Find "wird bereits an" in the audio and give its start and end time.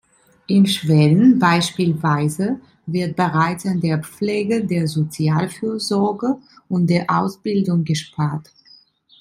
2.87-3.81